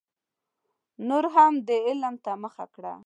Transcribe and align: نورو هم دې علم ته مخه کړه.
نورو 1.07 1.29
هم 1.35 1.53
دې 1.67 1.77
علم 1.87 2.15
ته 2.23 2.31
مخه 2.43 2.65
کړه. 2.75 2.93